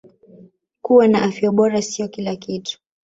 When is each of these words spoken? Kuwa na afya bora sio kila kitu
Kuwa 0.81 1.07
na 1.07 1.21
afya 1.21 1.51
bora 1.51 1.81
sio 1.81 2.07
kila 2.07 2.35
kitu 2.35 2.79